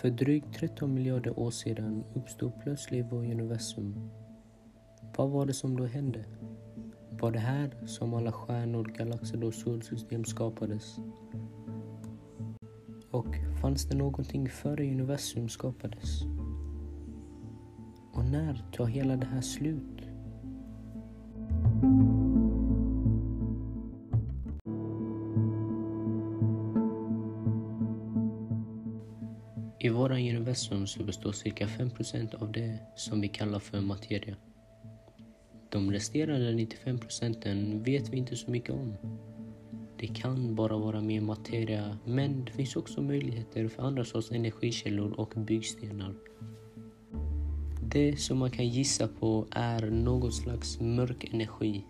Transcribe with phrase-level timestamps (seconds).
[0.00, 4.10] För drygt 13 miljarder år sedan uppstod plötsligt vår universum.
[5.16, 6.24] Vad var det som då hände?
[7.10, 10.96] Var det här som alla stjärnor, galaxer och solsystem skapades?
[13.10, 16.22] Och fanns det någonting före universum skapades?
[18.12, 20.09] Och när tar hela det här slut?
[29.82, 34.36] I våra universum så består cirka 5% av det som vi kallar för materia.
[35.68, 38.94] De resterande 95% vet vi inte så mycket om.
[39.98, 45.12] Det kan bara vara mer materia, men det finns också möjligheter för andra sorts energikällor
[45.12, 46.14] och byggstenar.
[47.82, 51.84] Det som man kan gissa på är något slags mörk energi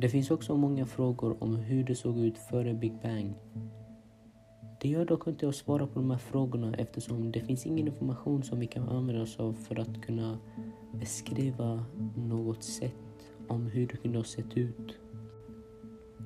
[0.00, 3.34] Det finns också många frågor om hur det såg ut före Big Bang.
[4.80, 8.42] Det gör dock inte att svara på de här frågorna eftersom det finns ingen information
[8.42, 10.38] som vi kan använda oss av för att kunna
[10.94, 11.84] beskriva
[12.16, 12.94] något sätt
[13.48, 14.98] om hur det kunde ha sett ut.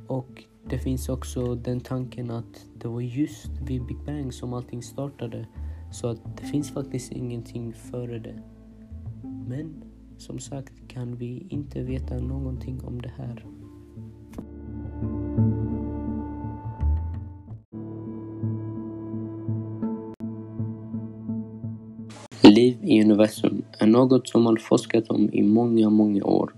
[0.06, 4.82] Och det finns också den tanken att det var just vid Big Bang som allting
[4.82, 5.46] startade.
[5.92, 8.42] Så att det finns faktiskt ingenting före det.
[9.46, 9.84] Men
[10.18, 13.46] som sagt kan vi inte veta någonting om det här.
[22.54, 26.54] Liv i universum är något som man forskat om i många, många år.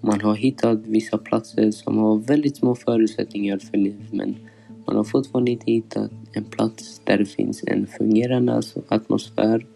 [0.00, 4.36] Man har hittat vissa platser som har väldigt små förutsättningar för liv men
[4.86, 9.66] man har fortfarande inte hittat en plats där det finns en fungerande alltså, atmosfär,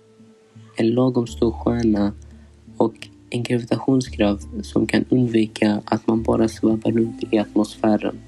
[0.76, 2.12] en lagom stor stjärna
[2.76, 8.18] och en gravitationskraft som kan undvika att man bara svävar runt i atmosfären.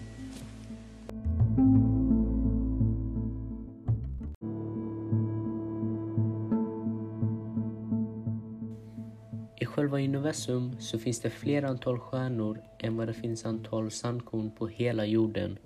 [9.60, 14.50] I själva universum så finns det fler antal stjärnor än vad det finns antal sandkorn
[14.50, 15.58] på hela jorden.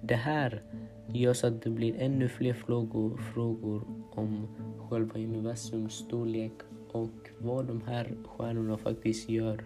[0.00, 0.62] Det här
[1.08, 4.48] gör så att det blir ännu fler frågor, frågor om
[4.90, 6.52] själva universums storlek
[6.92, 9.64] och vad de här stjärnorna faktiskt gör.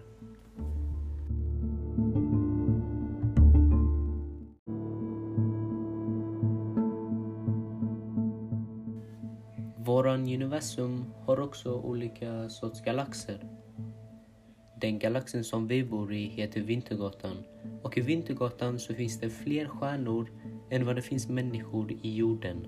[9.87, 13.39] Våran universum har också olika sorts galaxer.
[14.81, 17.43] Den galaxen som vi bor i heter Vintergatan
[17.83, 20.29] och i Vintergatan så finns det fler stjärnor
[20.71, 22.67] än vad det finns människor i jorden.